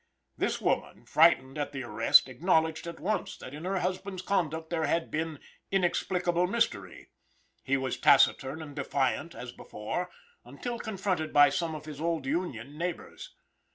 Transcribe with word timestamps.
This 0.35 0.59
woman, 0.59 1.05
frightened 1.05 1.59
at 1.59 1.73
the 1.73 1.83
arrest, 1.83 2.27
acknowledged 2.27 2.87
at 2.87 2.99
once 2.99 3.37
that 3.37 3.53
in 3.53 3.65
her 3.65 3.81
husband's 3.81 4.23
conduct 4.23 4.71
there 4.71 4.81
was 4.81 4.89
some 5.13 5.37
inexplicable 5.71 6.47
mystery. 6.47 7.11
He 7.61 7.77
was 7.77 7.99
taciturn 7.99 8.63
and 8.63 8.75
defiant 8.75 9.35
as 9.35 9.51
before, 9.51 10.09
until 10.43 10.79
confronted 10.79 11.31
by 11.31 11.49
some 11.49 11.75
of 11.75 11.85
his 11.85 12.01
old 12.01 12.25
Union 12.25 12.79
neighbors. 12.79 13.35